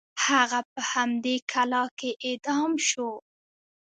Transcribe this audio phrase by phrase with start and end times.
[0.25, 3.09] هغه په همدې کلا کې اعدام شو.